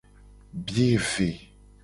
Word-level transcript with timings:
Biye 0.53 0.97
ve. 1.11 1.29